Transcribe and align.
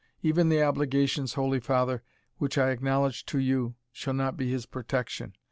Even 0.23 0.49
the 0.49 0.63
obligations, 0.63 1.33
holy 1.35 1.59
father, 1.59 2.01
which 2.39 2.57
I 2.57 2.71
acknowledge 2.71 3.23
to 3.27 3.37
you, 3.37 3.75
shall 3.91 4.15
not 4.15 4.35
be 4.35 4.49
his 4.49 4.65
protection. 4.65 5.35